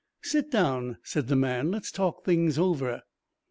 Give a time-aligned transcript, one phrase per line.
[0.23, 1.69] "Sit down," said the man.
[1.69, 3.03] "Let's talk things over."